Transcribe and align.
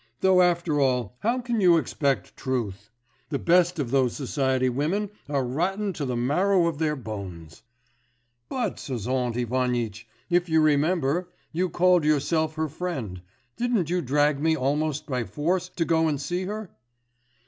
Though 0.21 0.41
after 0.41 0.79
all, 0.81 1.15
how 1.19 1.41
can 1.41 1.61
you 1.61 1.77
expect 1.77 2.35
truth? 2.35 2.89
The 3.29 3.37
best 3.37 3.77
of 3.77 3.91
those 3.91 4.15
society 4.15 4.67
women 4.67 5.11
are 5.29 5.45
rotten 5.45 5.93
to 5.93 6.05
the 6.05 6.15
marrow 6.15 6.65
of 6.65 6.79
their 6.79 6.95
bones.' 6.95 7.61
'But, 8.49 8.77
Sozont 8.79 9.37
Ivanitch, 9.37 10.07
if 10.27 10.49
you 10.49 10.59
remember, 10.59 11.29
you 11.51 11.69
called 11.69 12.03
yourself 12.03 12.55
her 12.55 12.67
friend. 12.67 13.21
Didn't 13.57 13.91
you 13.91 14.01
drag 14.01 14.39
me 14.41 14.57
almost 14.57 15.05
by 15.05 15.23
force 15.23 15.69
to 15.75 15.85
go 15.85 16.07
and 16.07 16.19
see 16.19 16.45
her? 16.45 16.71